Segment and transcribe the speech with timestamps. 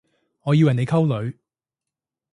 [0.45, 1.37] 我以為你溝女